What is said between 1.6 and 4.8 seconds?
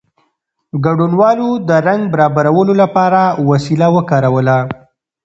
د رنګ برابرولو لپاره وسیله وکاروله.